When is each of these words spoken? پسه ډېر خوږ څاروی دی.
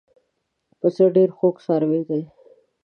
پسه 0.79 1.05
ډېر 1.15 1.29
خوږ 1.37 1.55
څاروی 1.65 2.01
دی. 2.09 2.21